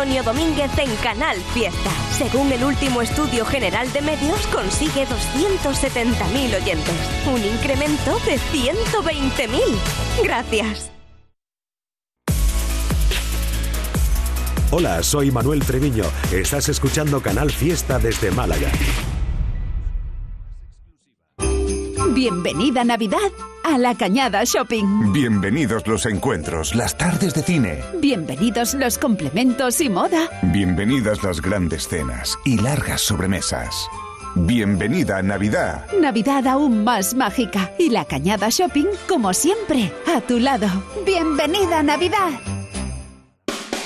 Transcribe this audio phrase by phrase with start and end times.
[0.00, 1.90] Antonio Domínguez en Canal Fiesta.
[2.16, 6.94] Según el último estudio general de medios, consigue 270.000 oyentes.
[7.26, 10.24] Un incremento de 120.000.
[10.24, 10.90] Gracias.
[14.70, 16.04] Hola, soy Manuel Treviño.
[16.32, 18.72] Estás escuchando Canal Fiesta desde Málaga.
[22.20, 23.32] Bienvenida Navidad
[23.64, 25.10] a la Cañada Shopping.
[25.10, 27.82] Bienvenidos los encuentros, las tardes de cine.
[27.98, 30.28] Bienvenidos los complementos y moda.
[30.42, 33.88] Bienvenidas las grandes cenas y largas sobremesas.
[34.34, 35.86] Bienvenida Navidad.
[35.98, 40.68] Navidad aún más mágica y la Cañada Shopping, como siempre, a tu lado.
[41.06, 42.32] Bienvenida Navidad.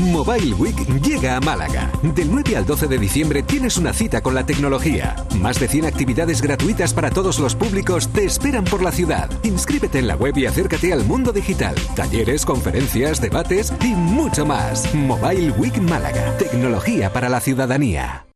[0.00, 1.90] Mobile Week llega a Málaga.
[2.02, 5.14] Del 9 al 12 de diciembre tienes una cita con la tecnología.
[5.36, 9.30] Más de 100 actividades gratuitas para todos los públicos te esperan por la ciudad.
[9.42, 11.74] Inscríbete en la web y acércate al mundo digital.
[11.94, 14.94] Talleres, conferencias, debates y mucho más.
[14.94, 16.36] Mobile Week Málaga.
[16.38, 18.26] Tecnología para la ciudadanía.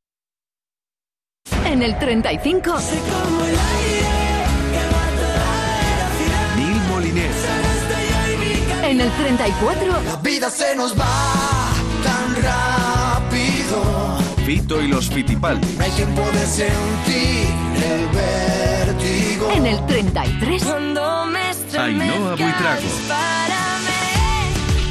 [1.64, 2.72] En el 35.
[2.72, 4.03] Mil
[8.94, 10.02] En el 34.
[10.04, 11.04] La vida se nos va
[12.04, 14.18] tan rápido.
[14.46, 15.66] Vito y los Fitipaldi.
[15.76, 19.50] No hay tiempo de sentir el vértigo.
[19.50, 20.62] En el 33.
[20.62, 21.40] Cuando me
[21.76, 22.82] Ainhoa Buitrago.
[22.82, 24.00] dispárame,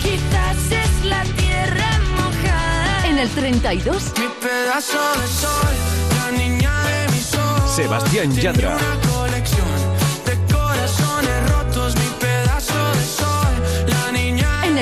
[0.01, 3.07] quizás es la tierra mojada.
[3.07, 4.03] En el 32.
[4.19, 5.75] Mi pedazo de sol,
[6.17, 7.71] la niña de mis ojos.
[7.73, 8.75] Sebastián Yatra.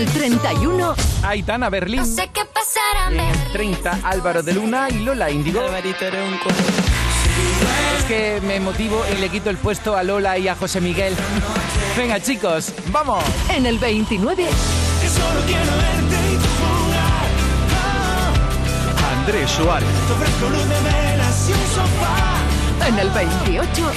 [0.02, 0.96] El 31.
[1.24, 2.00] Aitana Berlín.
[2.00, 5.62] No sé qué pasará, en me el 30, Álvaro de Luna y Lola Índigo.
[7.98, 11.14] Es que me motivo y le quito el puesto a Lola y a José Miguel.
[11.96, 13.24] Venga, chicos, ¡vamos!
[13.56, 14.44] En el 29.
[14.44, 17.28] que solo quiero verte y tu jugar.
[19.20, 19.90] Andrés Suárez.
[20.08, 22.88] Te ofrezco luz de velas y un sofá.
[22.88, 23.92] En el 28.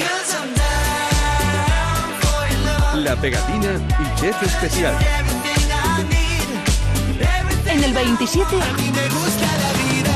[2.97, 4.95] La pegatina y chef especial.
[7.75, 8.57] En el 27.
[8.57, 10.15] Me gusta la vida,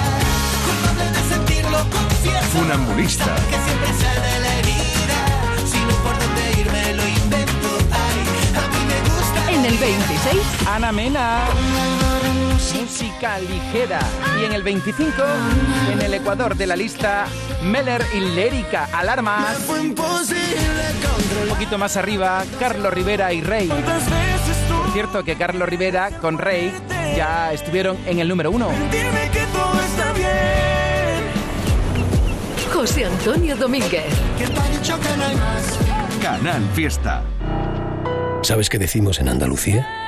[0.64, 2.44] culpable de sentirlo, confieso.
[2.52, 3.34] Funambulista.
[3.50, 5.66] Que siempre sale de la herida.
[5.66, 7.69] Si no por dónde irme lo invento.
[7.91, 8.19] Ay,
[8.54, 9.50] a mí me gusta.
[9.50, 10.69] En el 26.
[10.69, 12.07] Ana Mena.
[12.75, 14.01] Música ligera.
[14.41, 15.11] Y en el 25,
[15.93, 17.27] en el Ecuador de la lista,
[17.62, 18.89] Meller y Lérica.
[18.93, 19.59] Alarmas.
[19.69, 19.95] Un
[21.49, 23.69] poquito más arriba, Carlos Rivera y Rey.
[23.69, 26.73] Por cierto, que Carlos Rivera con Rey
[27.17, 28.71] ya estuvieron en el número uno.
[28.91, 30.29] dime que todo está bien.
[32.73, 34.05] José Antonio Domínguez.
[36.23, 37.23] Canal Fiesta.
[38.43, 40.07] ¿Sabes qué decimos en Andalucía?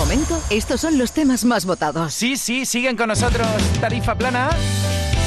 [0.00, 2.14] momento, estos son los temas más votados.
[2.14, 3.46] Sí, sí, siguen con nosotros
[3.82, 4.48] Tarifa Plana.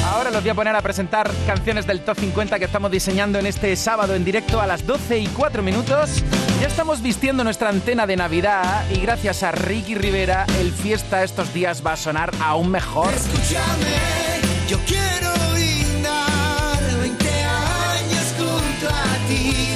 [0.04, 3.46] Ahora los voy a poner a presentar canciones del Top 50 que estamos diseñando en
[3.46, 6.24] este sábado en directo a las 12 y 4 minutos.
[6.60, 11.54] Ya estamos vistiendo nuestra antena de Navidad y gracias a Ricky Rivera el fiesta estos
[11.54, 13.14] días va a sonar aún mejor.
[13.14, 19.73] Escúchame, yo quiero brindar 20 años junto a ti.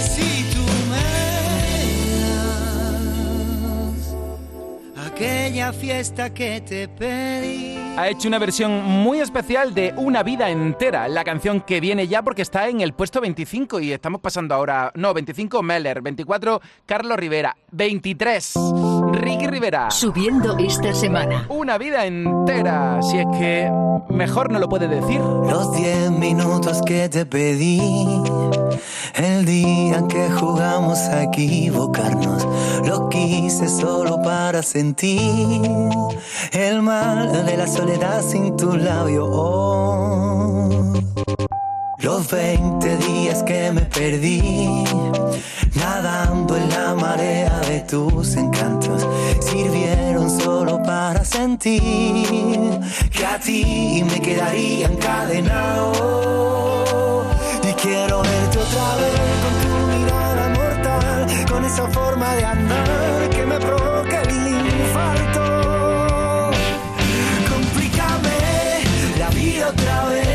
[5.19, 7.77] Aquella fiesta que te pedí.
[7.97, 12.23] Ha hecho una versión muy especial de Una vida entera, la canción que viene ya
[12.23, 17.19] porque está en el puesto 25 y estamos pasando ahora, no, 25 Meller, 24 Carlos
[17.19, 18.55] Rivera, 23
[19.11, 19.91] Ricky Rivera.
[19.91, 21.47] Subiendo esta semana.
[21.49, 23.69] Una vida entera, si es que
[24.11, 25.19] mejor no lo puede decir.
[25.19, 28.07] Los 10 minutos que te pedí
[29.15, 32.47] El día que jugamos a equivocarnos,
[32.87, 35.63] lo quise solo para sentir
[36.53, 39.27] el mal de la soledad sin tu labio.
[39.27, 40.93] Oh.
[42.01, 44.85] Los 20 días que me perdí,
[45.75, 49.05] nadando en la marea de tus encantos,
[49.41, 52.81] sirvieron solo para sentir
[53.11, 56.29] que a ti me quedaría encadenado.
[57.91, 63.59] Quiero verte otra vez con tu mirada mortal, con esa forma de andar que me
[63.59, 65.43] provoca el infarto.
[67.49, 68.85] Complícame
[69.19, 70.28] la vida otra vez.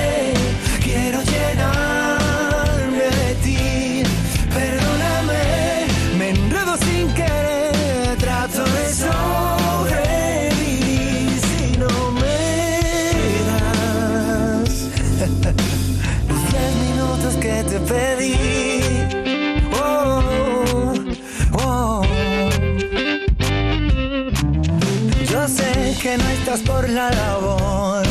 [26.94, 28.04] La labor,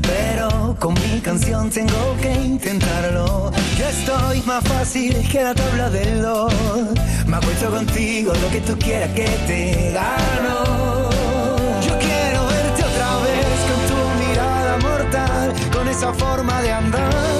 [0.00, 3.50] pero con mi canción tengo que intentarlo.
[3.78, 6.48] Yo estoy más fácil que la tabla del do.
[7.26, 11.10] Me acuesto contigo, lo que tú quieras que te gano.
[11.86, 17.39] Yo quiero verte otra vez con tu mirada mortal, con esa forma de andar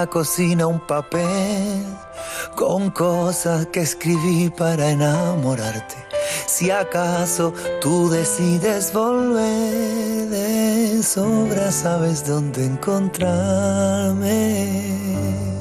[0.00, 1.84] la cocina un papel
[2.56, 5.96] con cosas que escribí para enamorarte.
[6.46, 7.52] Si acaso
[7.82, 15.59] tú decides volver de sobra, sabes dónde encontrarme.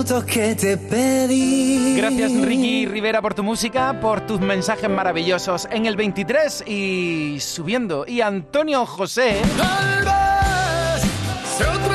[0.00, 1.94] Minutos que te pedí.
[1.94, 8.06] Gracias Ricky Rivera por tu música, por tus mensajes maravillosos en el 23 y subiendo.
[8.06, 9.42] Y Antonio José.
[9.58, 11.89] Tal vez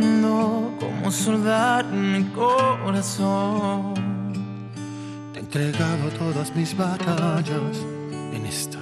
[0.00, 3.94] cómo soldar mi corazón.
[5.32, 7.78] Te he entregado todas mis batallas
[8.32, 8.78] en esta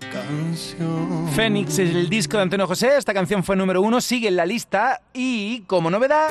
[0.00, 1.28] canción.
[1.34, 2.96] Fénix es el disco de Antonio José.
[2.96, 6.28] Esta canción fue número uno, sigue en la lista y como novedad.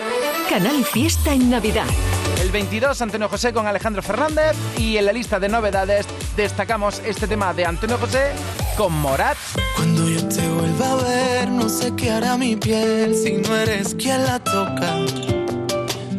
[0.49, 1.85] Canal Fiesta en Navidad.
[2.41, 4.55] El 22, Antonio José con Alejandro Fernández.
[4.77, 8.31] Y en la lista de novedades destacamos este tema de Antonio José
[8.77, 9.37] con Morat.
[9.75, 13.95] Cuando yo te vuelva a ver, no sé qué hará mi piel si no eres
[13.95, 14.99] quien la toca.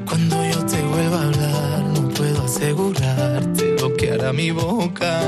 [0.05, 5.21] Cuando yo te vuelva a hablar, no puedo asegurarte lo que hará mi boca.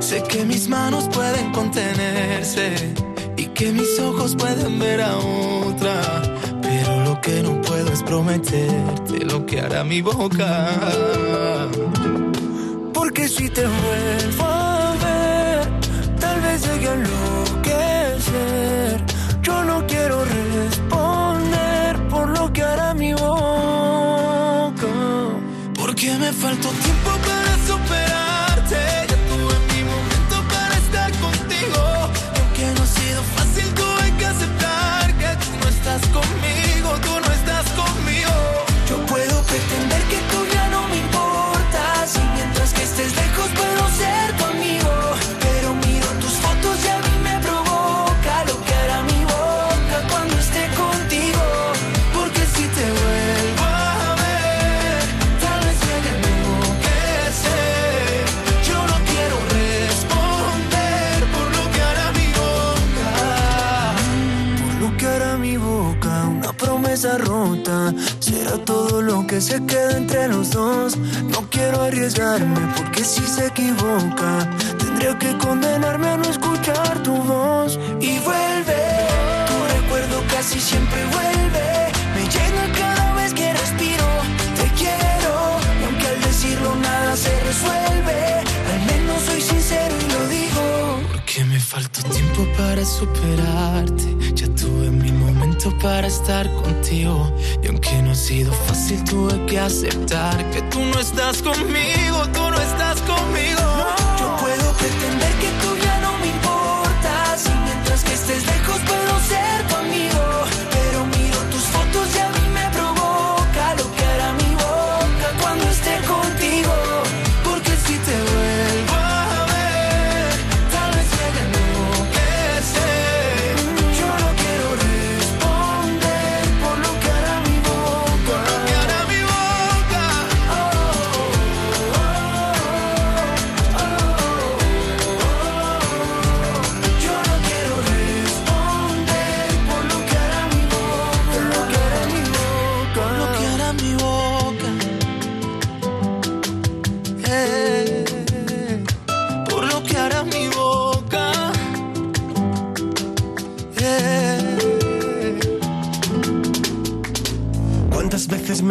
[0.00, 2.94] Sé que mis manos pueden contenerse
[3.36, 6.00] y que mis ojos pueden ver a otra.
[6.62, 10.68] Pero lo que no puedo es prometerte lo que hará mi boca.
[12.92, 14.55] Porque si te vuelvo
[16.84, 18.26] enloquecer.
[19.42, 24.86] Yo no quiero responder por lo que hará mi boca.
[25.74, 27.15] Porque me faltó tiempo
[68.66, 70.98] todo lo que se queda entre los dos.
[71.32, 77.78] No quiero arriesgarme porque si se equivoca, tendría que condenarme a no escuchar tu voz.
[78.00, 78.82] Y vuelve,
[79.48, 81.66] tu recuerdo casi siempre vuelve.
[82.14, 84.06] Me llena cada vez que respiro.
[84.58, 85.32] Te quiero,
[85.80, 88.18] y aunque al decirlo nada se resuelve,
[88.72, 90.64] al menos soy sincero y lo digo.
[91.12, 94.34] Porque me faltó tiempo para superarte.
[94.34, 95.12] Ya tuve mi
[95.74, 97.30] para estar contigo.
[97.62, 102.50] Y aunque no ha sido fácil, tuve que aceptar que tú no estás conmigo, tú
[102.50, 103.62] no estás conmigo.
[104.18, 107.46] Yo puedo pretender que tú ya no me importas.
[107.46, 108.80] Y mientras que estés lejos,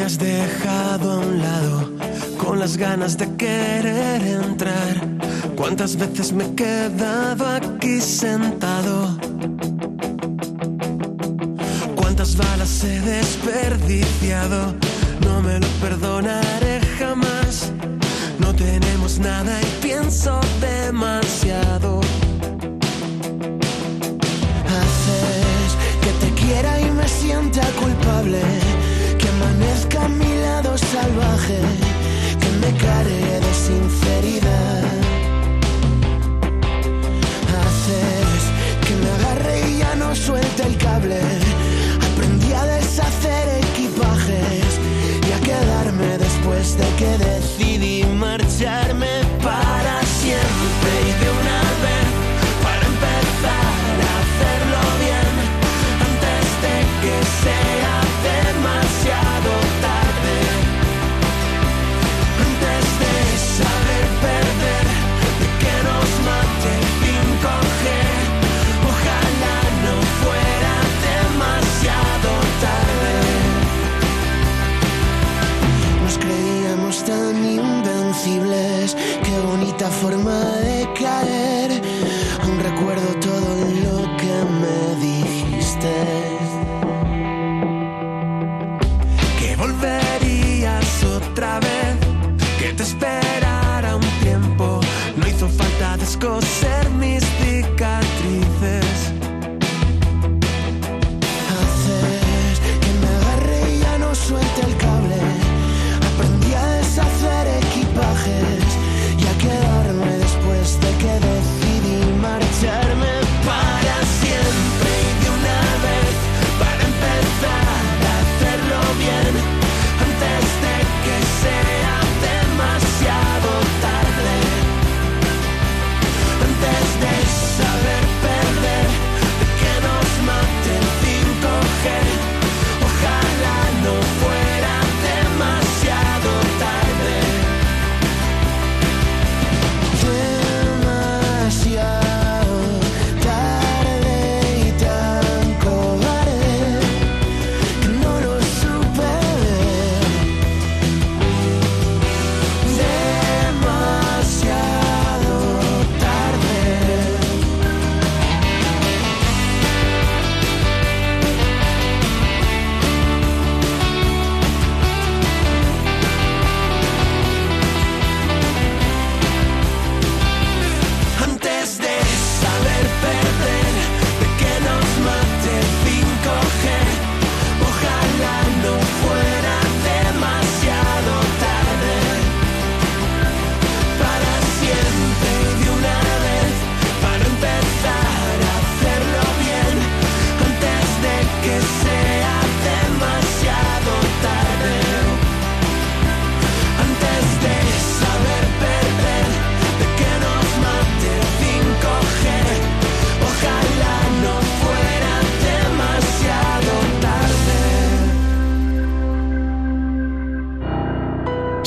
[0.05, 1.91] has dejado a un lado
[2.37, 4.95] con las ganas de querer entrar?
[5.55, 9.17] ¿Cuántas veces me he quedado aquí sentado?
[11.95, 14.75] ¿Cuántas balas he desperdiciado?
[15.21, 17.71] No me lo perdonaré jamás.
[18.37, 22.01] No tenemos nada y pienso demasiado.
[24.77, 25.71] Haces
[26.03, 28.64] que te quiera y me sienta culpable.
[30.95, 31.59] Salvaje.
[32.41, 34.83] Que me cargue de sinceridad.
[37.61, 38.41] Haces
[38.85, 41.19] que me agarre y ya no suelte el cable.
[42.09, 44.69] Aprendí a deshacer equipajes
[45.27, 49.64] y a quedarme después de que decidí marcharme para
[80.05, 80.54] forma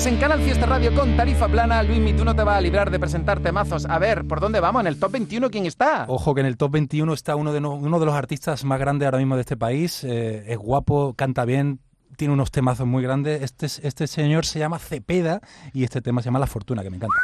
[0.00, 1.82] Estamos en Canal Fiesta Radio con tarifa plana.
[1.82, 3.84] Luismi, tú no te vas a librar de presentar temazos.
[3.84, 4.80] A ver, ¿por dónde vamos?
[4.80, 6.06] En el top 21, ¿quién está?
[6.08, 8.80] Ojo que en el top 21 está uno de, no- uno de los artistas más
[8.80, 10.02] grandes ahora mismo de este país.
[10.04, 11.80] eh, es guapo, canta bien,
[12.16, 13.42] tiene unos temazos muy grandes.
[13.42, 15.42] Este, es- este señor se llama Cepeda
[15.74, 17.16] y este tema se llama La Fortuna, que me encanta.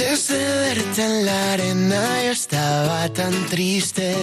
[0.00, 4.14] Antes de verte en la arena yo estaba tan triste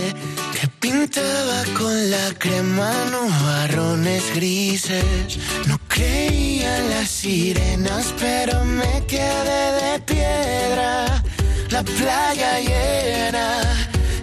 [0.53, 5.37] que pintaba con la crema nubarrones grises.
[5.67, 11.21] No creía en las sirenas, pero me quedé de piedra.
[11.69, 13.59] La playa llena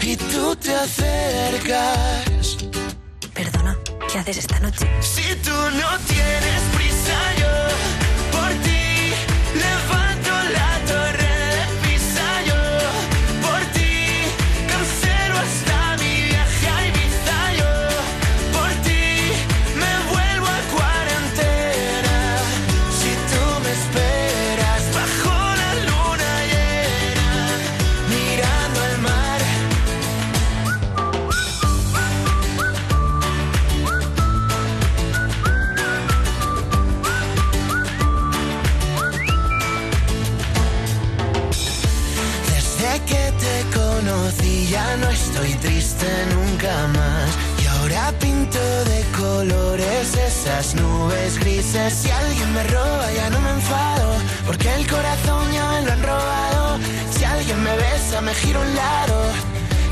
[0.00, 2.56] y tú te acercas.
[3.34, 3.76] Perdona,
[4.10, 4.86] ¿qué haces esta noche?
[5.02, 8.01] Si tú no tienes prisa, yo
[44.96, 47.28] no estoy triste nunca más.
[47.62, 51.92] Y ahora pinto de colores esas nubes grises.
[51.92, 54.14] Si alguien me roba ya no me enfado,
[54.46, 56.78] porque el corazón ya me lo han robado.
[57.10, 59.16] Si alguien me besa me giro un lado.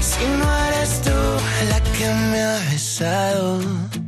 [0.00, 1.18] Si no eres tú
[1.70, 3.99] la que me ha besado.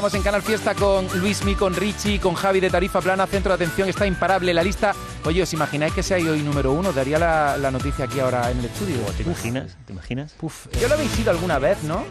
[0.00, 3.26] Estamos en Canal Fiesta con Luismi, con Richie, con Javi de Tarifa Plana.
[3.26, 4.94] Centro de atención está imparable la lista.
[5.26, 6.90] Oye, ¿os imagináis que sea hoy número uno?
[6.90, 8.96] Daría la, la noticia aquí ahora en el estudio.
[9.14, 9.76] ¿Te imaginas?
[9.84, 10.34] ¿Te imaginas?
[10.80, 12.04] Yo lo habéis ido alguna vez, ¿no?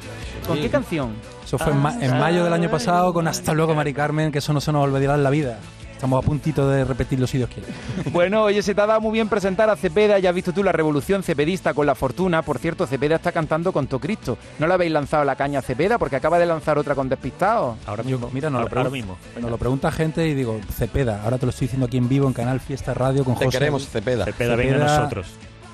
[0.45, 0.62] ¿Con Sí.
[0.62, 1.13] qué canción?
[1.43, 4.38] Eso fue en, ma- en mayo del año pasado con Hasta luego, Mari Carmen, que
[4.38, 5.58] eso no se nos olvidará en la vida.
[5.99, 7.67] Estamos a puntito de repetirlo si Dios quiere.
[8.13, 10.17] Bueno, oye, se te ha dado muy bien presentar a Cepeda.
[10.17, 12.41] Ya has visto tú la revolución cepedista con la fortuna.
[12.41, 14.38] Por cierto, Cepeda está cantando con Tocristo.
[14.59, 15.97] ¿No le habéis lanzado la caña a Cepeda?
[15.97, 17.75] Porque acaba de lanzar otra con Despistado.
[17.85, 19.17] Ahora Yo, mira, nos lo, ahora mismo.
[19.41, 22.27] nos lo pregunta gente y digo, Cepeda, ahora te lo estoy diciendo aquí en vivo
[22.27, 23.59] en Canal Fiesta Radio con Te José.
[23.59, 24.23] queremos, Cepeda.
[24.23, 25.27] Cepeda, venga a nosotros.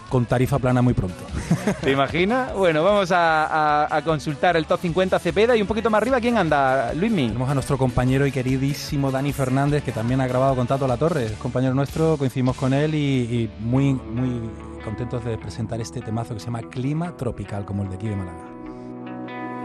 [0.10, 1.18] Con tarifa plana muy pronto.
[1.82, 2.54] ¿Te imaginas?
[2.54, 3.46] Bueno, vamos a,
[3.86, 6.94] a- a consultar el top 50 Cepeda y un poquito más arriba, ¿quién anda?
[6.94, 7.28] Luismi.
[7.28, 10.98] Tenemos a nuestro compañero y queridísimo Dani Fernández, que también ha grabado con Tato La
[10.98, 14.42] Torre, es compañero nuestro, coincidimos con él y, y muy, muy
[14.84, 18.16] contentos de presentar este temazo que se llama Clima Tropical, como el de aquí de
[18.16, 18.55] Málaga.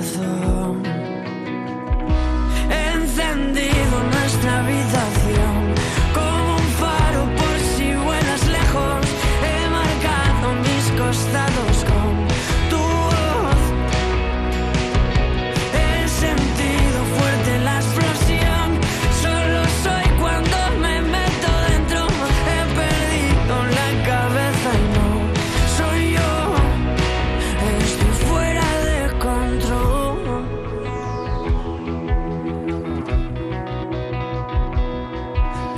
[0.00, 0.82] razón,
[2.70, 4.79] encendido nuestra habitación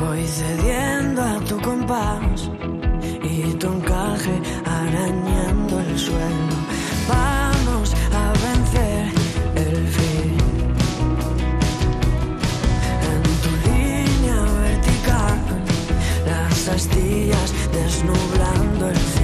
[0.04, 2.50] Voy cediendo a tu compás
[3.22, 4.34] y tu encaje
[4.64, 6.56] arañando el suelo.
[7.08, 9.04] Vamos a vencer
[9.54, 10.36] el fin.
[13.12, 15.38] En tu línea vertical,
[16.26, 19.21] las astillas desnublando el cielo.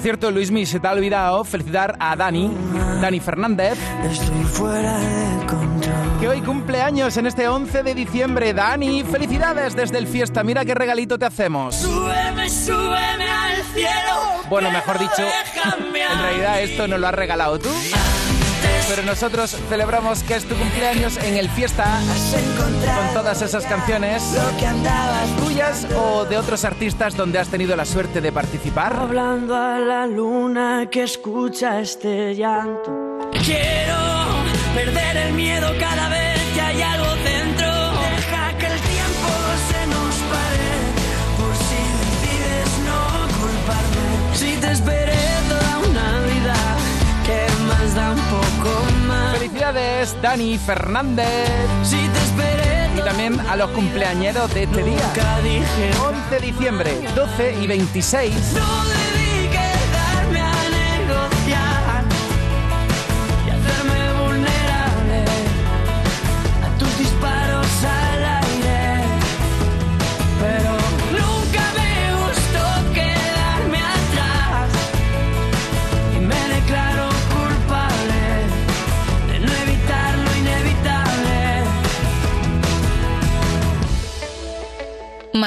[0.00, 2.50] Por cierto, Luismi, se te ha olvidado felicitar a Dani,
[3.02, 3.78] Dani Fernández,
[4.10, 6.18] Estoy fuera de control.
[6.18, 8.54] que hoy cumple años en este 11 de diciembre.
[8.54, 10.42] Dani, felicidades desde el fiesta.
[10.42, 11.74] Mira qué regalito te hacemos.
[11.74, 14.40] Súbeme, súbeme al cielo.
[14.48, 17.68] Bueno, mejor dicho, en realidad esto nos lo has regalado tú.
[18.88, 22.00] Pero nosotros celebramos que es tu cumpleaños en el fiesta
[22.58, 24.22] con todas esas canciones
[25.38, 28.94] tuyas o de otros artistas donde has tenido la suerte de participar.
[28.94, 33.30] Hablando a la luna que escucha este llanto.
[33.44, 33.96] Quiero
[34.74, 37.66] perder el miedo cada vez que hay algo dentro.
[37.66, 39.28] Deja que el tiempo
[39.70, 40.70] se nos pare.
[41.38, 43.00] Por si decides no
[43.38, 44.36] culparme.
[44.36, 44.72] Si te
[49.70, 51.48] Felicidades, Dani Fernández.
[51.84, 55.00] Si te esperé Y también a los cumpleañeros de este día.
[55.06, 58.34] Nunca dije 11 de diciembre, 12 y 26.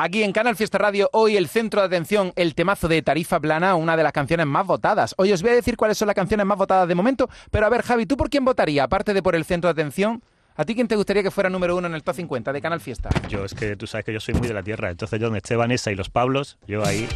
[0.00, 3.74] Aquí en Canal Fiesta Radio, hoy el centro de atención, el temazo de Tarifa Plana,
[3.74, 5.12] una de las canciones más votadas.
[5.18, 7.68] Hoy os voy a decir cuáles son las canciones más votadas de momento, pero a
[7.68, 8.84] ver, Javi, ¿tú por quién votaría?
[8.84, 10.22] Aparte de por el centro de atención,
[10.54, 12.80] ¿a ti quién te gustaría que fuera número uno en el top 50 de Canal
[12.80, 13.10] Fiesta?
[13.28, 15.38] Yo es que tú sabes que yo soy muy de la tierra, entonces yo donde
[15.38, 17.08] esté Vanessa y los Pablos, yo ahí...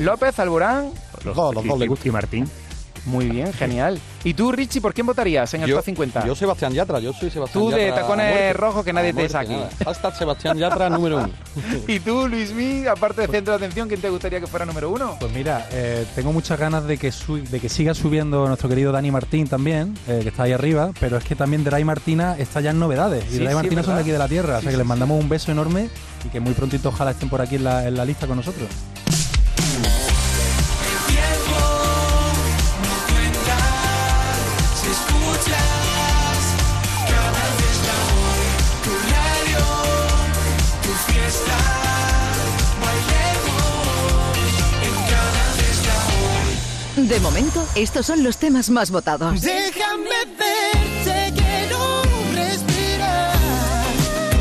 [0.00, 0.90] López, Alborán
[1.24, 2.50] Los, los y, dos y Martín.
[3.06, 4.00] Muy bien, genial.
[4.24, 6.26] ¿Y tú, Richie, por quién votarías en el Yo- top 50?
[6.26, 7.84] Yo, Sebastián Yatra, yo soy Sebastián Tú Yatra.
[7.84, 9.52] de a tacones rojos que nadie te saque.
[9.52, 9.68] nada.
[9.84, 11.30] Hashtag Sebastián Yatra número uno.
[11.88, 15.16] ¿Y tú, Luismi, aparte de centro de atención, quién te gustaría que fuera número uno?
[15.20, 18.90] Pues mira, eh, tengo muchas ganas de que, su- de que siga subiendo nuestro querido
[18.92, 22.36] Dani Martín también, eh, que está ahí arriba, pero es que también Dray y Martina
[22.38, 23.24] está ya en novedades.
[23.28, 24.70] Sí, y Dray y sí, Martina son de aquí de la tierra, o Sí, sea
[24.70, 24.88] que sí, les sí.
[24.88, 25.90] mandamos un beso enorme
[26.24, 28.68] y que muy prontito ojalá estén por aquí en la, en la lista con nosotros.
[47.08, 49.42] De momento, estos son los temas más votados.
[49.42, 52.02] Déjame verte, quiero
[52.34, 53.36] respirar.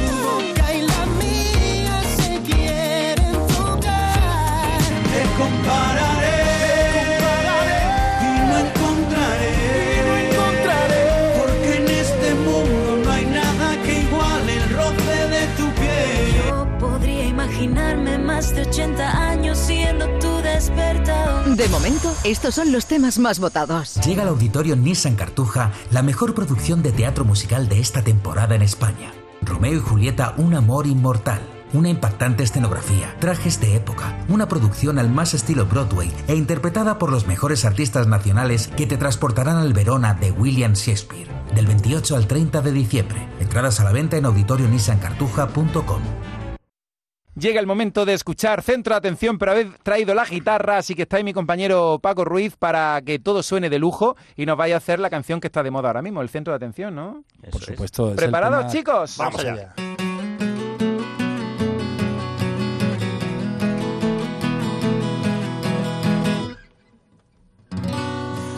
[0.07, 4.79] Tu boca y la mía se quieren tocar.
[5.11, 6.39] Te compararé,
[8.21, 9.55] y no encontraré,
[10.07, 11.03] no encontraré.
[11.37, 16.47] Porque en este mundo no hay nada que iguale el roce de tu piel.
[16.47, 20.05] Yo podría imaginarme más de 80 años siendo
[20.69, 23.95] De momento, estos son los temas más votados.
[24.05, 28.61] Llega al auditorio Nissan Cartuja la mejor producción de teatro musical de esta temporada en
[28.61, 29.13] España.
[29.41, 31.41] Romeo y Julieta, un amor inmortal.
[31.73, 37.11] Una impactante escenografía, trajes de época, una producción al más estilo Broadway e interpretada por
[37.11, 41.27] los mejores artistas nacionales que te transportarán al Verona de William Shakespeare.
[41.55, 43.27] Del 28 al 30 de diciembre.
[43.39, 46.01] Entradas a la venta en auditorionissancartuja.com.
[47.35, 51.01] Llega el momento de escuchar Centro de Atención, pero habéis traído la guitarra, así que
[51.01, 54.75] está ahí mi compañero Paco Ruiz para que todo suene de lujo y nos vaya
[54.75, 57.23] a hacer la canción que está de moda ahora mismo, el Centro de Atención, ¿no?
[57.51, 58.11] Por supuesto.
[58.11, 59.17] es ¿Preparados, tema- chicos?
[59.17, 59.73] Vamos allá.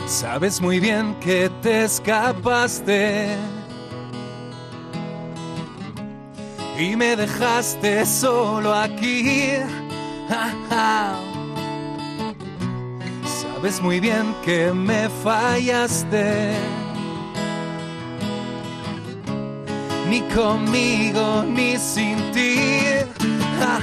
[0.08, 3.36] Sabes muy bien que te escapaste
[6.78, 9.52] y me dejaste solo aquí.
[10.30, 11.16] Ja, ja.
[13.26, 16.54] Sabes muy bien que me fallaste.
[20.10, 22.56] Ni conmigo ni sin ti.
[23.60, 23.76] Ja.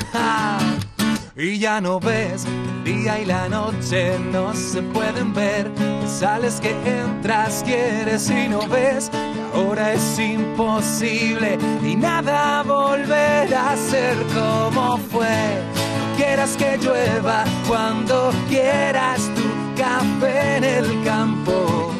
[1.42, 5.68] Y ya no ves, el día y la noche no se pueden ver.
[6.07, 9.11] Sales, que entras, quieres y no ves.
[9.52, 15.26] Ahora es imposible y nada volverá a ser como fue.
[15.26, 21.92] No quieras que llueva cuando quieras tu café en el campo.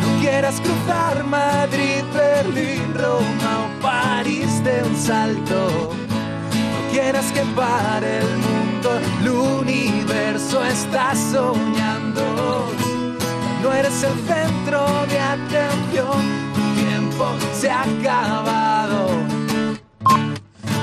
[0.00, 6.09] No quieras cruzar Madrid, Berlín, Roma o París de un salto.
[6.90, 12.66] Quieras que pare el mundo, el universo está soñando.
[13.62, 19.08] No eres el centro de atención, tu tiempo se ha acabado.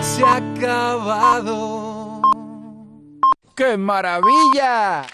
[0.01, 2.21] Se ha acabado.
[3.55, 5.05] ¡Qué maravilla!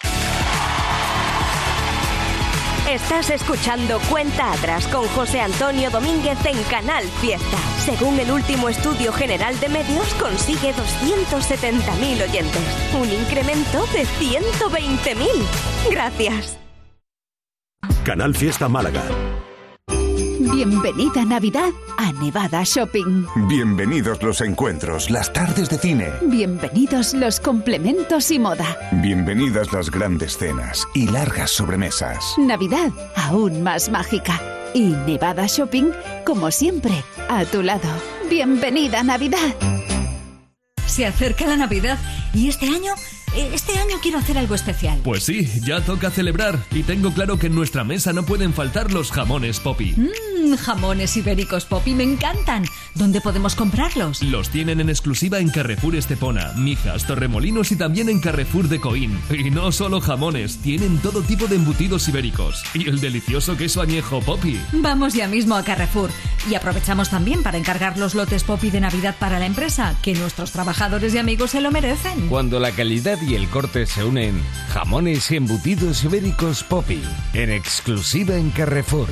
[2.93, 7.57] Estás escuchando Cuenta Atrás con José Antonio Domínguez en Canal Fiesta.
[7.79, 12.61] Según el último estudio general de medios, consigue 270.000 oyentes.
[12.93, 15.25] Un incremento de 120.000.
[15.89, 16.59] Gracias.
[18.03, 19.01] Canal Fiesta Málaga.
[20.51, 23.25] Bienvenida Navidad a Nevada Shopping.
[23.47, 26.09] Bienvenidos los encuentros, las tardes de cine.
[26.23, 28.77] Bienvenidos los complementos y moda.
[29.01, 32.35] Bienvenidas las grandes cenas y largas sobremesas.
[32.37, 34.41] Navidad aún más mágica.
[34.73, 35.91] Y Nevada Shopping,
[36.25, 37.89] como siempre, a tu lado.
[38.29, 39.55] Bienvenida Navidad.
[40.85, 41.97] Se acerca la Navidad
[42.33, 42.93] y este año,
[43.35, 44.99] eh, este año quiero hacer algo especial.
[45.03, 48.91] Pues sí, ya toca celebrar y tengo claro que en nuestra mesa no pueden faltar
[48.91, 49.93] los jamones Poppy.
[49.95, 52.65] Mmm, Mmm, jamones ibéricos Poppy, me encantan.
[52.95, 54.21] ¿Dónde podemos comprarlos?
[54.21, 59.19] Los tienen en exclusiva en Carrefour Estepona, Mijas, Torremolinos y también en Carrefour de Coín.
[59.29, 62.63] Y no solo jamones, tienen todo tipo de embutidos ibéricos.
[62.73, 64.59] Y el delicioso queso añejo Poppy.
[64.73, 66.09] Vamos ya mismo a Carrefour.
[66.49, 70.51] Y aprovechamos también para encargar los lotes Poppy de Navidad para la empresa, que nuestros
[70.51, 72.27] trabajadores y amigos se lo merecen.
[72.27, 77.01] Cuando la calidad y el corte se unen, jamones y embutidos ibéricos Poppy,
[77.33, 79.07] en exclusiva en Carrefour.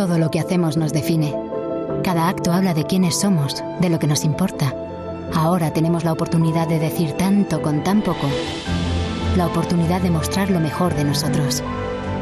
[0.00, 1.36] Todo lo que hacemos nos define.
[2.02, 4.74] Cada acto habla de quiénes somos, de lo que nos importa.
[5.34, 8.26] Ahora tenemos la oportunidad de decir tanto con tan poco.
[9.36, 11.62] La oportunidad de mostrar lo mejor de nosotros.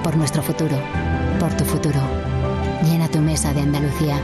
[0.02, 0.76] Por nuestro futuro.
[1.38, 2.00] Por tu futuro.
[2.82, 4.16] Llena tu mesa de Andalucía.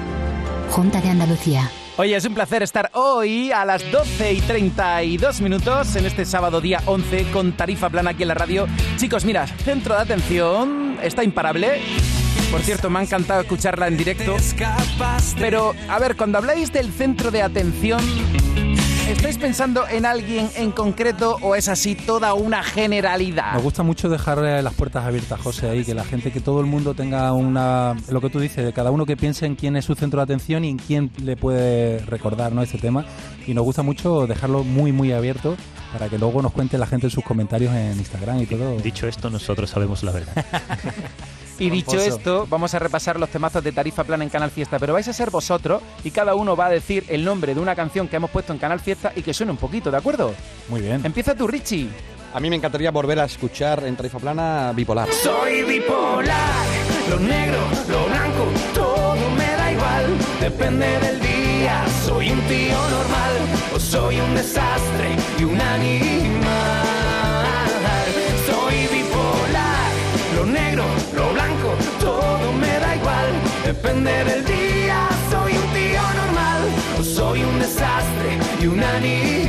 [0.73, 1.71] Junta de Andalucía.
[1.97, 6.61] Oye, es un placer estar hoy a las 12 y 32 minutos en este sábado
[6.61, 8.67] día 11 con tarifa plana aquí en la radio.
[8.97, 11.81] Chicos, mira, centro de atención está imparable.
[12.55, 14.37] Por cierto, me ha encantado escucharla en directo.
[15.41, 18.01] Pero, a ver, cuando habláis del centro de atención,
[19.09, 23.55] ¿estáis pensando en alguien en concreto o es así toda una generalidad?
[23.55, 26.67] Me gusta mucho dejar las puertas abiertas, José, ahí, que la gente, que todo el
[26.67, 27.97] mundo tenga una.
[28.09, 30.23] Lo que tú dices, de cada uno que piense en quién es su centro de
[30.23, 32.63] atención y en quién le puede recordar ¿no?
[32.63, 33.05] este tema.
[33.49, 35.57] Y nos gusta mucho dejarlo muy, muy abierto
[35.95, 38.77] para que luego nos cuente la gente en sus comentarios en Instagram y todo.
[38.79, 40.45] Dicho esto, nosotros sabemos la verdad.
[41.57, 44.93] Y dicho esto, vamos a repasar los temazos de Tarifa Plana en Canal Fiesta, pero
[44.93, 48.09] vais a ser vosotros y cada uno va a decir el nombre de una canción
[48.09, 50.35] que hemos puesto en Canal Fiesta y que suene un poquito, ¿de acuerdo?
[50.69, 51.01] Muy bien.
[51.05, 51.89] Empieza tú, Richie.
[52.35, 55.09] A mí me encantaría volver a escuchar en Tarifa Plana Bipolar.
[55.23, 56.67] Soy bipolar,
[57.09, 61.85] lo negro, lo blanco, todo me da igual, depende del día.
[62.05, 63.35] Soy un tío normal
[63.77, 66.43] o soy un desastre y un animal.
[68.51, 69.93] Soy bipolar,
[70.35, 73.31] lo negro, lo blanco, todo me da igual,
[73.65, 75.09] depende del día.
[75.31, 76.63] Soy un tío normal
[76.99, 79.44] o soy un desastre y un animal.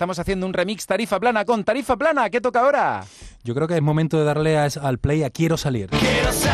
[0.00, 2.30] Estamos haciendo un remix Tarifa Plana con Tarifa Plana.
[2.30, 3.04] ¿Qué toca ahora?
[3.44, 5.90] Yo creo que es momento de darle a- al play a Quiero salir.
[5.90, 6.49] Quiero salir,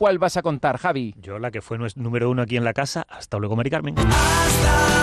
[0.00, 1.14] cuál vas a contar, Javi?
[1.20, 3.06] Yo la que fue número uno aquí en la casa.
[3.06, 3.94] Hasta luego, Mari Carmen.
[3.98, 4.99] Hasta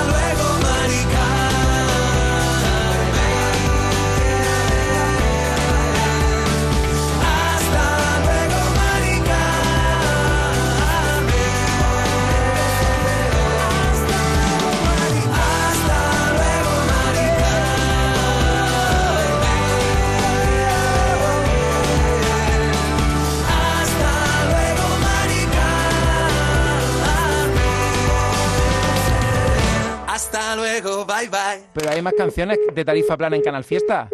[32.02, 34.10] más canciones de Tarifa Plana en Canal Fiesta.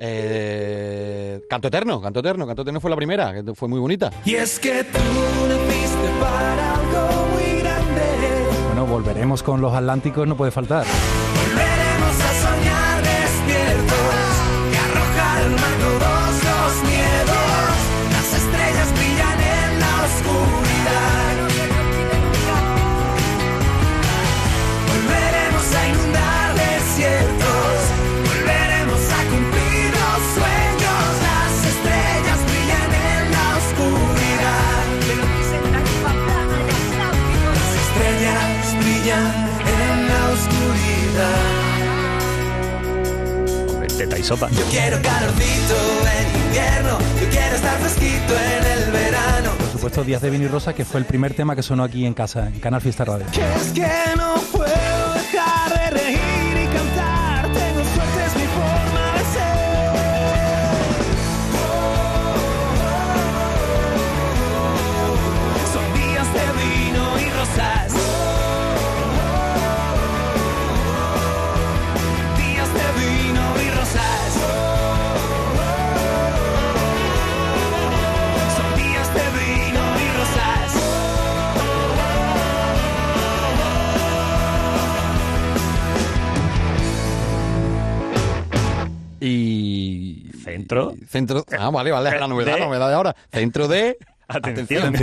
[0.00, 4.10] Eh, canto Eterno, Canto Eterno, Canto Eterno fue la primera, que fue muy bonita.
[4.24, 4.98] Y es que tú
[5.48, 8.02] naciste para algo muy grande.
[8.66, 10.84] Bueno, volveremos con los Atlánticos, no puede faltar.
[10.84, 14.34] Volveremos a soñar despiertos
[14.72, 17.72] y arrojar al mar todos los miedos.
[18.12, 20.63] Las estrellas brillan en la oscuridad.
[44.24, 44.48] Sopa.
[44.50, 45.76] Yo quiero calorcito
[46.18, 49.50] en invierno, yo quiero estar fresquito en el verano.
[49.58, 52.06] Por supuesto, Díaz de Vino y Rosa, que fue el primer tema que sonó aquí
[52.06, 53.26] en casa, en Canal Fiesta Radio.
[53.32, 54.63] Que es que no puedo
[90.64, 90.94] Centro.
[91.08, 91.44] Centro.
[91.58, 93.16] Ah, vale, vale, la novedad, De- la novedad de ahora.
[93.32, 93.96] Centro de.
[94.26, 94.94] Atención.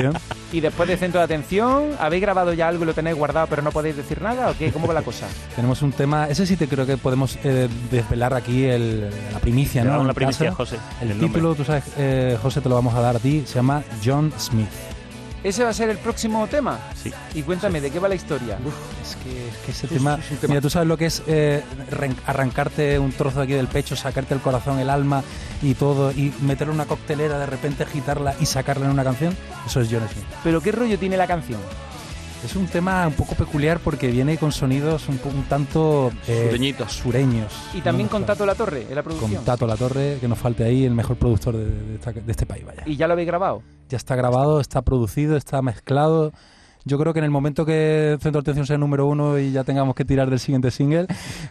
[0.52, 3.62] Y después de centro de atención, ¿habéis grabado ya algo y lo tenéis guardado pero
[3.62, 4.72] no podéis decir nada o qué?
[4.72, 5.28] ¿Cómo va la cosa?
[5.56, 9.84] Tenemos un tema, ese sí te creo que podemos eh, desvelar aquí el- la primicia,
[9.84, 10.04] ¿no?
[10.04, 10.52] la primicia.
[10.54, 11.28] José, El el nombre.
[11.28, 14.34] título, tú sabes, eh, José, te lo vamos a dar a ti, se llama John
[14.40, 14.68] Smith.
[15.44, 16.80] ¿Ese va a ser el próximo tema?
[17.02, 17.12] Sí.
[17.34, 18.58] Y cuéntame, ¿de qué va la historia?
[19.02, 23.00] Es que, es que ese tema, Mira, tú sabes lo que es eh, arran- arrancarte
[23.00, 25.24] un trozo de aquí del pecho, sacarte el corazón, el alma
[25.64, 29.36] y todo, y meterle una coctelera, de repente agitarla y sacarla en una canción.
[29.66, 30.26] Eso es John Smith.
[30.44, 31.60] ¿Pero qué rollo tiene la canción?
[32.44, 36.46] Es un tema un poco peculiar porque viene con sonidos un, po- un tanto eh,
[36.48, 36.92] Sureñitos.
[36.92, 37.54] sureños.
[37.74, 38.12] Y también ¿no?
[38.12, 39.36] con Tato La Torre en la producción.
[39.36, 42.32] con Tato La Torre, que nos falte ahí el mejor productor de, de esta- de
[42.32, 42.82] este país, vaya.
[42.88, 43.62] ¿Y ya lo habéis grabado?
[43.90, 46.32] Ya está grabado, está producido, está mezclado.
[46.84, 49.64] Yo creo que en el momento que Centro de Atención sea número uno y ya
[49.64, 51.06] tengamos que tirar del siguiente single,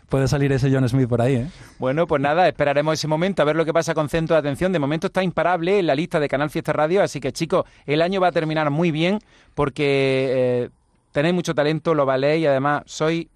[0.08, 1.46] puede salir ese John Smith por ahí, ¿eh?
[1.78, 4.72] Bueno, pues nada, esperaremos ese momento a ver lo que pasa con Centro de Atención.
[4.72, 8.02] De momento está imparable en la lista de Canal Fiesta Radio, así que chicos, el
[8.02, 9.20] año va a terminar muy bien
[9.54, 10.70] porque eh,
[11.12, 13.26] tenéis mucho talento, lo valéis y además sois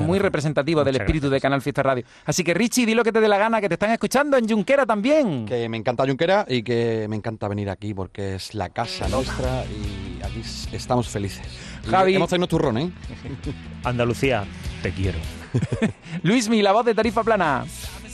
[0.00, 2.04] muy representativo del espíritu de Canal Fiesta Radio.
[2.24, 4.48] Así que Richie, di lo que te dé la gana, que te están escuchando en
[4.48, 5.46] Junquera también.
[5.46, 9.64] Que me encanta Junquera y que me encanta venir aquí porque es la casa nuestra
[9.64, 11.46] y aquí estamos felices.
[11.84, 12.14] Y Javi.
[12.14, 12.92] Hemos traído turrón, ¿eh?
[13.82, 14.44] Andalucía,
[14.82, 15.18] te quiero.
[16.22, 17.64] Luismi, la voz de Tarifa Plana.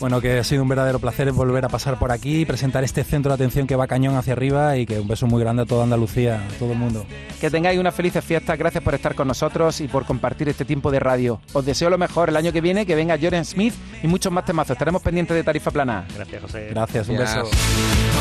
[0.01, 3.30] Bueno, que ha sido un verdadero placer volver a pasar por aquí, presentar este centro
[3.30, 5.82] de atención que va cañón hacia arriba y que un beso muy grande a toda
[5.84, 7.05] Andalucía, a todo el mundo.
[7.40, 8.57] Que tengáis unas felices fiestas.
[8.57, 11.40] Gracias por estar con nosotros y por compartir este tiempo de radio.
[11.53, 14.44] Os deseo lo mejor el año que viene, que venga Jordan Smith y muchos más
[14.44, 14.72] temazos.
[14.72, 16.07] Estaremos pendientes de Tarifa Plana.
[16.14, 16.68] Gracias, José.
[16.70, 17.42] Gracias, un beso.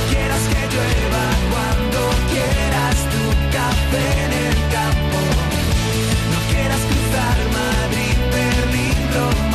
[0.09, 1.99] quieras que llueva cuando
[2.31, 3.23] quieras tu
[3.55, 5.19] café en el campo.
[6.33, 9.46] No quieras cruzar Madrid, Berlín,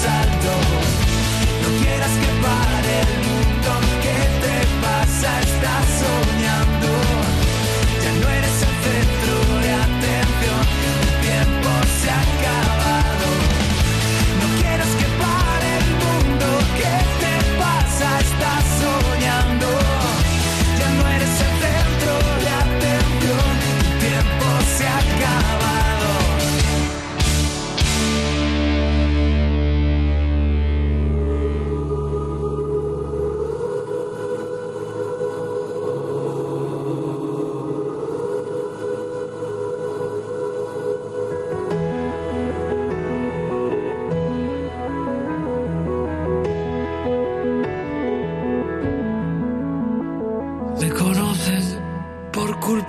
[0.00, 3.70] No quieras que pare el mundo,
[4.00, 5.28] ¿qué te pasa?
[5.40, 6.90] Estás soñando.
[8.04, 11.70] Ya no eres el centro de atención, el tiempo
[12.00, 12.37] se ha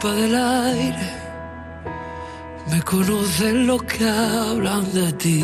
[0.08, 1.14] del aire.
[2.72, 5.44] Me conocen los que hablan de ti.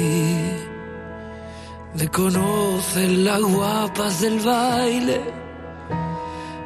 [1.95, 5.21] Me conocen las guapas del baile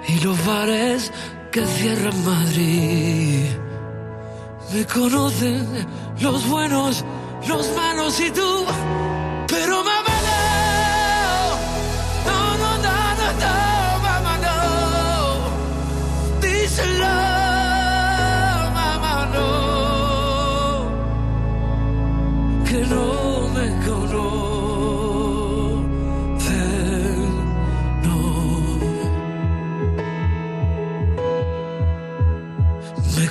[0.08, 1.12] y los bares
[1.52, 3.46] que cierran Madrid.
[4.74, 5.68] Me conocen
[6.20, 7.04] los buenos,
[7.48, 8.66] los malos y tú.
[9.48, 9.99] Pero mamá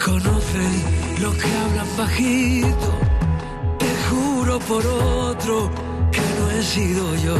[0.08, 0.72] conocen
[1.20, 2.90] los que hablan bajito.
[3.78, 5.70] Te juro por otro
[6.10, 7.38] que no he sido yo.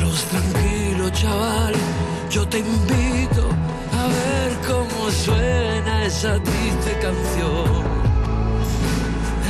[0.00, 1.74] Los tranquilos, chaval,
[2.30, 3.42] yo te invito
[4.00, 7.68] a ver cómo suena esa triste canción.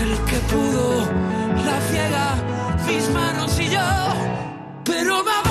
[0.02, 0.88] El que pudo,
[1.68, 2.28] la ciega,
[2.86, 3.88] mis manos y yo.
[4.84, 5.49] Pero mamá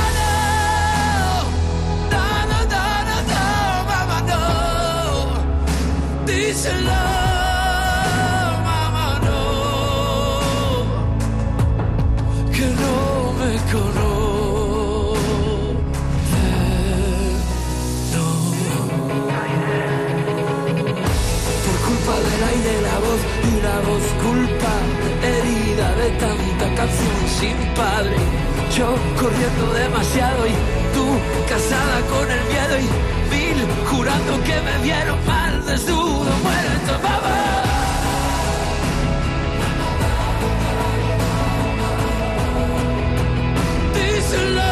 [27.40, 28.18] sin padre.
[28.78, 28.88] Yo
[29.20, 30.54] corriendo demasiado y
[30.94, 31.06] tú
[31.48, 32.88] casada con el miedo y
[33.34, 33.58] mil
[33.90, 37.64] jurando que me vieron mal desnudo, muerto, mamá.
[43.96, 44.68] Díselo,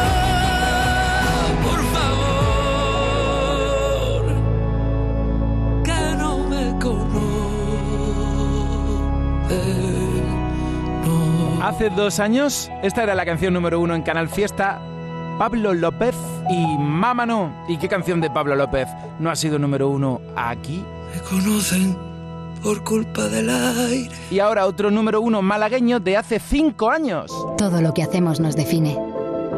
[11.68, 14.80] Hace dos años, esta era la canción número uno en Canal Fiesta
[15.38, 16.14] Pablo López
[16.48, 17.52] y Mámano.
[17.68, 18.88] ¿Y qué canción de Pablo López
[19.18, 20.82] no ha sido número uno aquí?
[21.14, 21.94] Me conocen
[22.62, 24.08] por culpa del aire.
[24.30, 27.30] Y ahora otro número uno malagueño de hace cinco años.
[27.58, 28.98] Todo lo que hacemos nos define.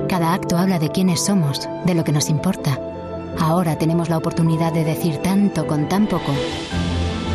[0.08, 2.76] Cada acto habla de quiénes somos, de lo que nos importa.
[3.38, 6.32] Ahora tenemos la oportunidad de decir tanto con tan poco.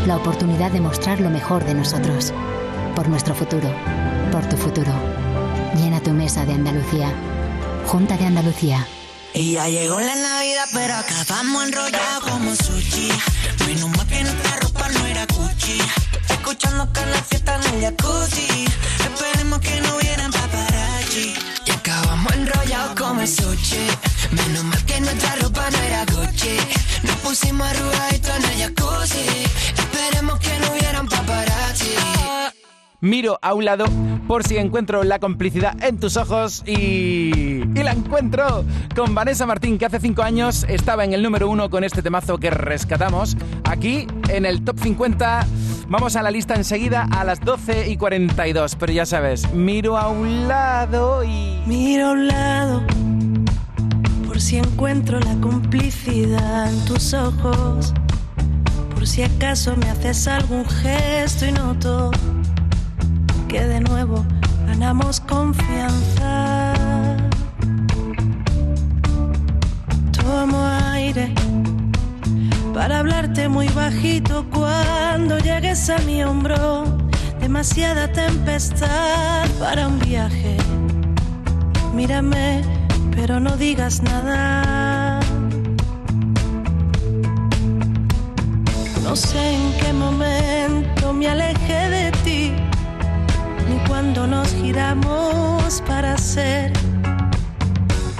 [0.05, 2.33] La oportunidad de mostrar lo mejor de nosotros.
[2.95, 3.69] Por nuestro futuro.
[4.31, 4.93] Por tu futuro.
[5.75, 7.13] Llena tu mesa de Andalucía.
[7.87, 8.87] Junta de Andalucía.
[9.33, 13.09] Y ya llegó la Navidad, pero acabamos enrollados como sushi.
[13.67, 15.77] Menos mal que nuestra ropa no era Gucci.
[16.29, 18.65] Escuchando que la fiesta en el jacuzzi.
[19.03, 21.33] Esperemos que no hubieran paparazzi.
[21.65, 23.87] Y acabamos enrollados como sushi.
[24.31, 26.57] Menos mal que nuestra ropa no era Gucci.
[27.03, 29.25] Nos pusimos arrugaditos en el jacuzzi.
[29.77, 31.95] Esperemos que no hubieran paparazzi.
[33.05, 33.85] Miro a un lado
[34.27, 37.61] por si encuentro la complicidad en tus ojos y...
[37.61, 41.69] y la encuentro con Vanessa Martín que hace cinco años estaba en el número uno
[41.69, 43.37] con este temazo que rescatamos.
[43.63, 45.45] Aquí en el top 50
[45.87, 50.07] vamos a la lista enseguida a las 12 y 42 pero ya sabes miro a
[50.07, 51.61] un lado y...
[51.67, 52.83] Miro a un lado
[54.25, 57.93] por si encuentro la complicidad en tus ojos,
[58.95, 62.09] por si acaso me haces algún gesto y noto
[63.55, 64.25] que de nuevo
[64.67, 66.73] ganamos confianza.
[70.11, 70.59] Tomo
[70.91, 71.33] aire
[72.73, 76.83] para hablarte muy bajito cuando llegues a mi hombro.
[77.39, 80.57] Demasiada tempestad para un viaje.
[81.93, 82.61] Mírame,
[83.15, 85.21] pero no digas nada.
[89.01, 92.51] No sé en qué momento me alejé de ti,
[93.67, 96.71] ni cuando nos giramos para ser.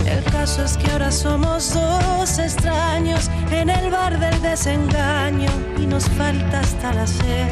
[0.05, 6.05] El caso es que ahora somos dos extraños en el bar del desengaño y nos
[6.09, 7.49] falta hasta la sed.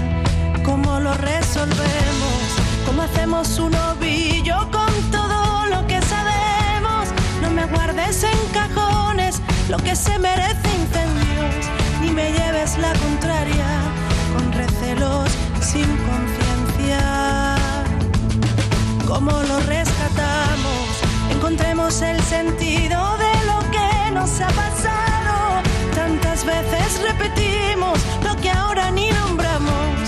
[0.64, 2.40] ¿Cómo lo resolvemos?
[2.86, 7.10] ¿Cómo hacemos un ovillo con todo lo que sabemos?
[7.42, 11.66] No me guardes en cajones lo que se merece incendios,
[12.02, 13.66] ni me lleves la contraria
[14.34, 15.30] con recelos
[15.60, 16.43] sin conciencia.
[19.14, 20.88] ¿Cómo lo rescatamos?
[21.30, 25.62] Encontremos el sentido de lo que nos ha pasado.
[25.94, 30.00] Tantas veces repetimos lo que ahora ni nombramos.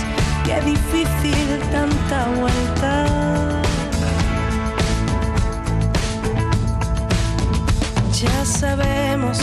[0.43, 3.05] Qué difícil tanta vuelta.
[8.11, 9.37] Ya sabemos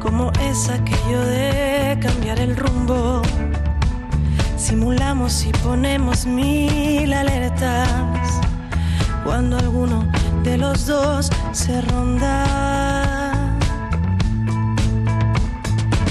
[0.00, 3.22] cómo es aquello de cambiar el rumbo.
[4.68, 8.40] Simulamos y ponemos mil alertas
[9.22, 10.10] cuando alguno
[10.42, 13.32] de los dos se ronda.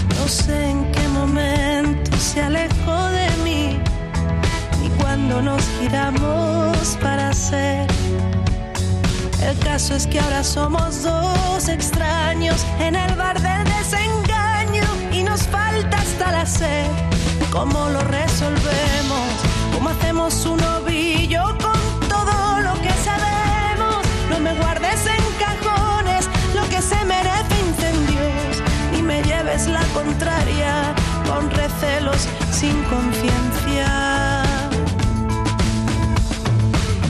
[0.08, 3.78] No sé en qué momento se alejó de mí,
[4.82, 7.88] ni cuando nos giramos para ser.
[9.44, 15.42] El caso es que ahora somos dos extraños en el bar del desengaño y nos
[15.42, 17.15] falta hasta la sed.
[17.56, 19.30] ¿Cómo lo resolvemos?
[19.74, 24.04] ¿Cómo hacemos un ovillo con todo lo que sabemos?
[24.30, 30.94] No me guardes en cajones lo que se merece incendios, ni me lleves la contraria
[31.26, 34.44] con recelos sin conciencia.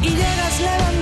[0.04, 0.95] Y llegas levantando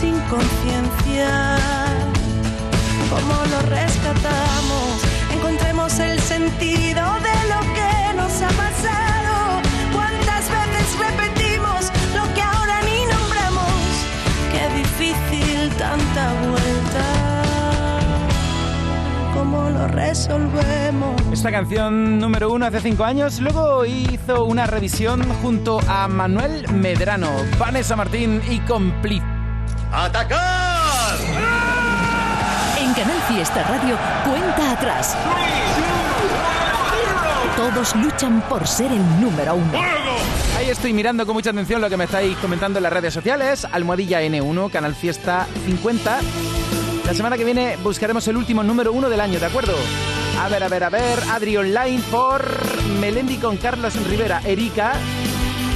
[0.00, 1.56] sin conciencia.
[3.08, 5.02] ¿Cómo lo rescatamos?
[5.32, 9.62] Encontremos el sentido de lo que nos ha pasado.
[9.94, 13.72] ¿Cuántas veces repetimos lo que ahora ni nombramos?
[14.52, 17.04] Qué difícil tanta vuelta.
[19.34, 21.22] ¿Cómo lo resolvemos?
[21.32, 27.30] Esta canción número uno hace cinco años, luego hizo una revisión junto a Manuel Medrano,
[27.58, 29.35] Vanessa Martín y Compli.
[29.92, 31.18] ¡Atacar!
[32.78, 35.16] En Canal Fiesta Radio, cuenta atrás.
[37.56, 39.72] Todos luchan por ser el número uno.
[40.58, 43.66] Ahí estoy mirando con mucha atención lo que me estáis comentando en las redes sociales.
[43.70, 46.20] Almohadilla N1, Canal Fiesta 50.
[47.06, 49.74] La semana que viene buscaremos el último número uno del año, ¿de acuerdo?
[50.40, 51.18] A ver, a ver, a ver.
[51.30, 52.44] Adri Online por
[53.00, 54.42] Melendi con Carlos Rivera.
[54.44, 54.92] Erika,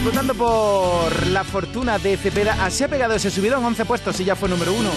[0.05, 2.71] votando por la fortuna de Cepeda.
[2.71, 4.91] Se ha pegado ese subidón, 11 puestos y ya fue número uno.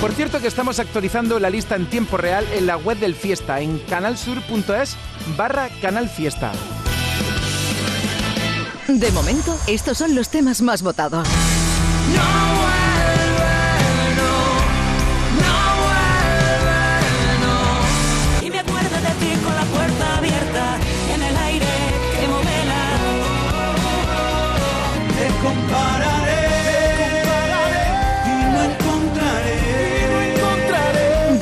[0.00, 3.60] Por cierto que estamos actualizando la lista en tiempo real en la web del Fiesta,
[3.60, 4.96] en canalsur.es
[5.36, 6.52] barra Canal Fiesta.
[8.88, 11.26] De momento, estos son los temas más votados.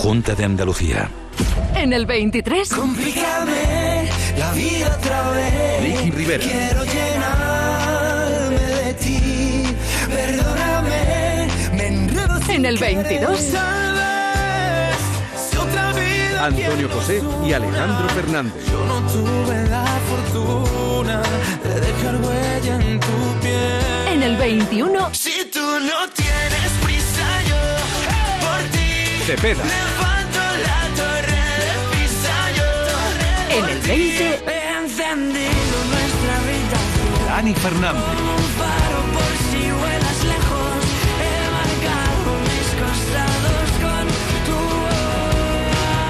[0.00, 1.10] Junta de Andalucía.
[1.74, 2.70] En el 23.
[2.70, 5.82] Complícame la vida otra vez.
[5.82, 6.42] Ricky Rivera.
[6.42, 9.62] Quiero llenarme de ti.
[10.08, 13.38] Perdóname, me enredo En el 22.
[13.38, 13.52] querer.
[13.52, 14.96] Tal vez,
[15.50, 18.54] si otra vida Antonio José y Alejandro Fernández.
[18.70, 21.20] Yo no tuve la fortuna
[21.62, 24.08] de dejar huella en tu piel.
[24.14, 25.10] En el 21.
[29.26, 29.64] Cepeda.
[33.50, 33.90] En el 20.
[33.90, 37.26] He encendido nuestra habitación.
[37.26, 38.04] Dani Fernández.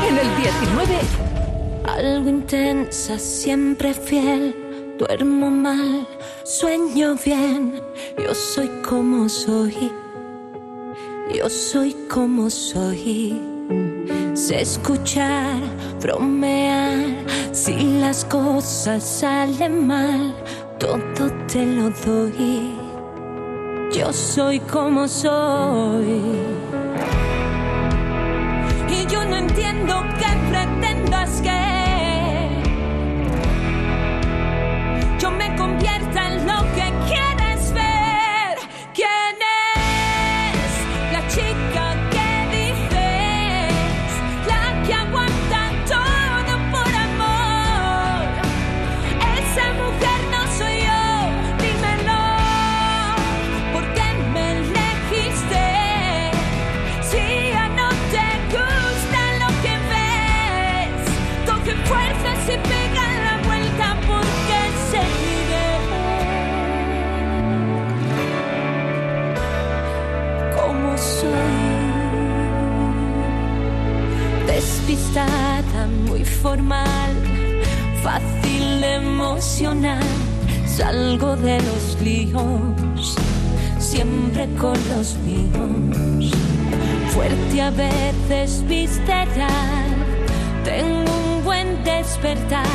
[0.09, 1.01] En el 19.
[1.87, 4.55] Algo intensa, siempre fiel.
[4.99, 6.07] Duermo mal,
[6.45, 7.83] sueño bien.
[8.19, 9.91] Yo soy como soy.
[11.33, 13.41] Yo soy como soy.
[14.35, 15.61] Sé escuchar,
[16.01, 16.99] bromear.
[17.53, 20.35] Si las cosas salen mal,
[20.79, 22.75] todo te lo doy.
[23.93, 26.21] Yo soy como soy.
[28.89, 31.61] Y yo no entiendo qué pretendas que
[35.21, 37.30] yo me convierta en lo que quieres
[87.09, 89.97] fuerte a veces visceral.
[90.65, 92.67] Tengo un buen despertar,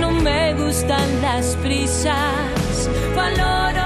[0.00, 3.85] no me gustan las prisas, valoro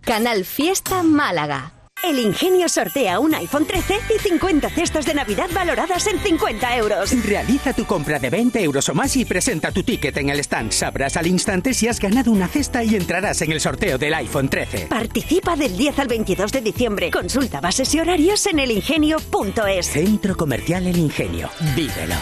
[0.00, 1.81] Canal Fiesta Málaga.
[2.02, 7.24] El Ingenio sortea un iPhone 13 y 50 cestas de Navidad valoradas en 50 euros.
[7.24, 10.72] Realiza tu compra de 20 euros o más y presenta tu ticket en el stand.
[10.72, 14.48] Sabrás al instante si has ganado una cesta y entrarás en el sorteo del iPhone
[14.48, 14.86] 13.
[14.86, 17.10] Participa del 10 al 22 de diciembre.
[17.12, 19.86] Consulta bases y horarios en elingenio.es.
[19.86, 21.50] Centro Comercial El Ingenio.
[21.76, 22.16] Vívelo.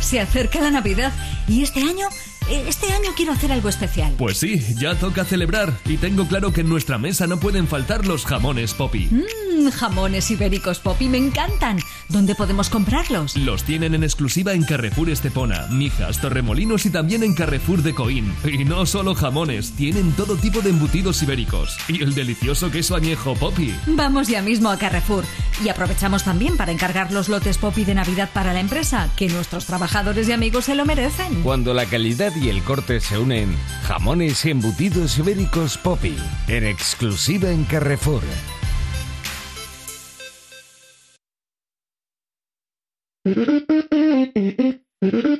[0.00, 1.12] Se acerca la Navidad
[1.48, 2.08] y este año,
[2.48, 4.14] este año quiero hacer algo especial.
[4.18, 8.06] Pues sí, ya toca celebrar y tengo claro que en nuestra mesa no pueden faltar
[8.06, 9.08] los jamones Poppy.
[9.10, 11.78] Mmm, jamones ibéricos Poppy me encantan.
[12.08, 13.36] ¿Dónde podemos comprarlos?
[13.36, 18.34] Los tienen en exclusiva en Carrefour Estepona, Mijas, Torremolinos y también en Carrefour de Coín.
[18.44, 21.76] Y no solo jamones, tienen todo tipo de embutidos ibéricos.
[21.88, 23.74] Y el delicioso queso añejo Poppy.
[23.86, 25.24] Vamos ya mismo a Carrefour
[25.64, 29.66] y aprovechamos también para encargar los lotes Poppy de Navidad para la empresa, que nuestros
[29.66, 31.42] trabajadores y amigos se lo merecen.
[31.42, 36.16] Cuando la calidad y el corte se unen, jamones y embutidos ibéricos Poppy.
[36.48, 38.22] En exclusiva en Carrefour.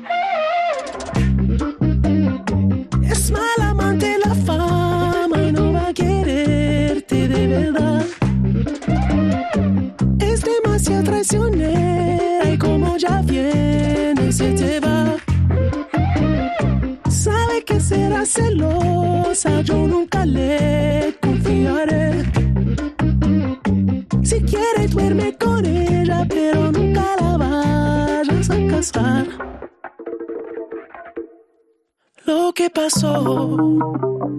[32.73, 33.57] Pasó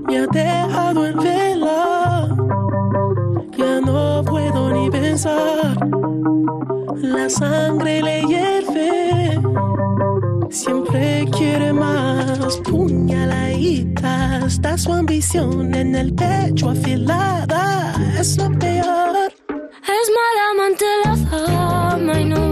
[0.08, 2.28] me ha dejado en vela.
[3.56, 5.76] Ya no puedo ni pensar.
[6.96, 9.40] La sangre le hierve.
[10.50, 12.56] Siempre quiere más.
[12.58, 14.46] Puñaladita.
[14.46, 17.94] Está su ambición en el pecho afilada.
[18.18, 19.32] Es lo peor.
[19.98, 22.51] Es mala amante la fama no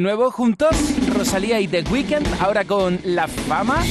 [0.00, 0.74] Nuevo juntos,
[1.14, 3.84] Rosalía y The Weeknd, ahora con La Fama.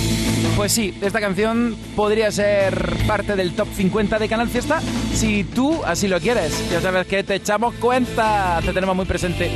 [0.55, 4.81] Pues sí, esta canción podría ser parte del top 50 de Canal Fiesta
[5.13, 6.67] si tú así lo quieres.
[6.71, 9.51] Ya sabes que te echamos cuenta, te tenemos muy presente.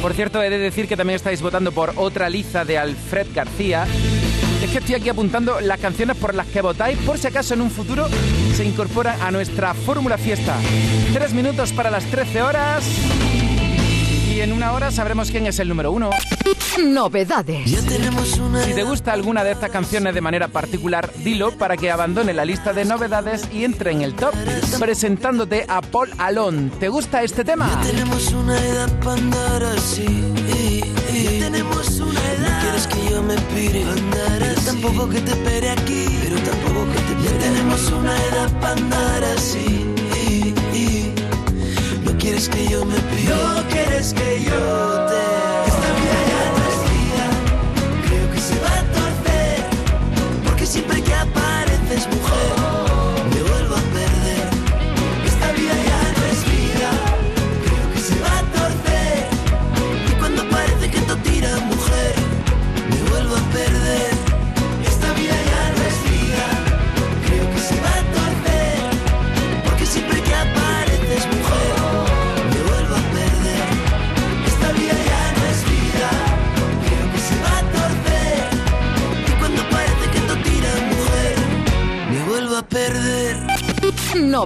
[0.00, 3.84] Por cierto, he de decir que también estáis votando por otra liza de Alfred García.
[4.62, 7.62] Es que estoy aquí apuntando las canciones por las que votáis, por si acaso en
[7.62, 8.06] un futuro
[8.54, 10.54] se incorpora a nuestra Fórmula Fiesta.
[11.12, 12.84] Tres minutos para las 13 horas.
[14.36, 16.10] Y en una hora sabremos quién es el número uno.
[16.78, 17.70] Novedades.
[17.70, 22.44] Si te gusta alguna de estas canciones de manera particular, dilo para que abandone la
[22.44, 24.34] lista de novedades y entre en el top,
[24.78, 26.70] presentándote a Paul Alon.
[26.78, 27.80] ¿Te gusta este tema?
[27.80, 30.04] Tenemos una edad para andar así.
[31.40, 32.50] Tenemos una edad.
[32.50, 36.06] No quieres que yo me pire andar pero tampoco que te espere aquí.
[36.24, 37.38] Pero tampoco que te espere.
[37.38, 39.86] tenemos una edad para andar así.
[39.86, 39.95] No
[42.26, 43.28] quieres que yo me pire.
[43.28, 45.25] No quieres que yo te.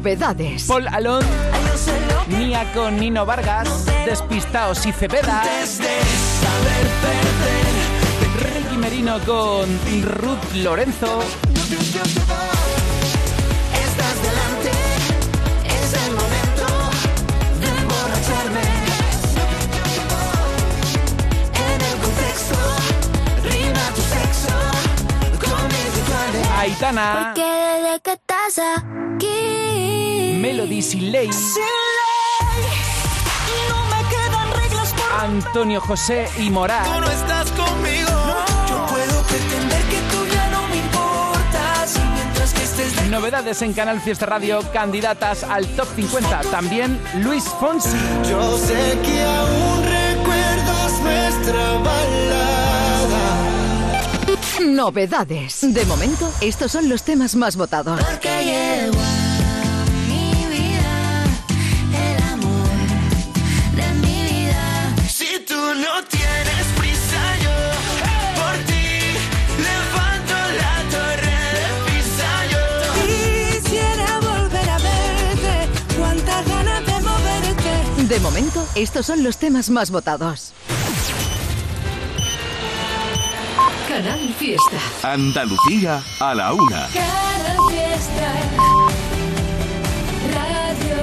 [0.01, 0.65] Novedades.
[0.65, 1.23] Paul Alon,
[2.29, 5.43] Mía con Nino Vargas, Despistaos y Cepeda.
[8.39, 9.69] Ricky Merino con
[10.03, 11.21] Ruth Lorenzo.
[13.75, 14.71] Estás delante,
[15.69, 16.67] es el momento
[17.61, 18.63] de emborracharme.
[21.53, 22.57] En el contexto,
[23.45, 24.57] rima tu sexo
[25.45, 26.49] con mis rituales.
[26.57, 29.60] Aitana, Que desde que estás aquí.
[30.41, 32.65] Melody Siley, Sin ley,
[33.69, 36.83] no me quedan reglas por Antonio José y Morat.
[36.87, 38.09] Tú no estás conmigo.
[38.67, 41.95] Yo puedo pretender que tú ya no me importas.
[41.95, 46.41] Y mientras que estés de Novedades en Canal Fiesta Radio, candidatas al top 50.
[46.51, 47.91] También Luis Fonsi.
[48.31, 53.21] Yo sé que aún recuerdas nuestra balada.
[54.63, 55.59] Novedades.
[55.75, 58.01] De momento, estos son los temas más votados.
[58.01, 59.10] Porque llegó
[78.21, 80.53] De momento, estos son los temas más votados.
[83.89, 84.77] Canal Fiesta.
[85.03, 86.87] Andalucía a la una.